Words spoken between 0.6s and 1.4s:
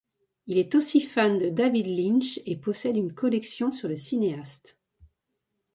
aussi fan